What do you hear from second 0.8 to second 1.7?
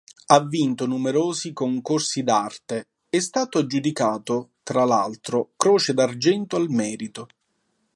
numerosi